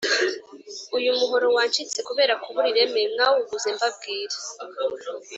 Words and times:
uyu 0.97 1.09
muhoro 1.19 1.47
wacitse 1.57 1.99
kubera 2.07 2.33
kubura 2.43 2.67
ireme 2.73 3.01
mwawuguze 3.13 3.69
mbabwira! 3.77 4.35